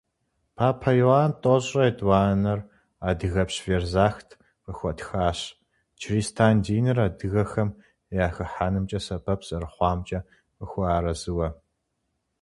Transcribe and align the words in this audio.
Папэ 0.55 0.91
Иоанн 0.99 1.31
тӏощӏрэ 1.41 1.83
етӏуанэр 1.89 2.59
адыгэпщ 3.07 3.55
Верзахт 3.65 4.29
къыхуэтхащ, 4.63 5.39
чристан 5.99 6.55
диныр 6.63 6.97
адыгэхэм 7.07 7.69
яхыхьэнымкӏэ 8.27 8.99
сэбэп 9.05 9.39
зэрыхъуамкӏэ 9.47 10.19
къыхуэарэзыуэ. 10.57 11.47